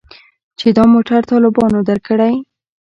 [0.59, 2.33] چې دا موټر طالبانو درکړى.